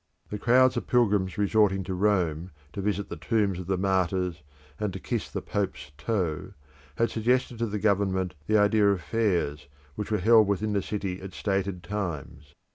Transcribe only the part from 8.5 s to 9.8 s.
idea of fairs